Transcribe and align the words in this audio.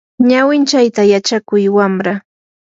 ñawinchayta 0.29 1.01
yachakuy 1.11 1.65
wamra. 1.75 2.13